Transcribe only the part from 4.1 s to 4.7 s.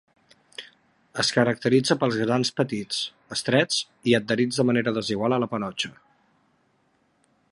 i adherits de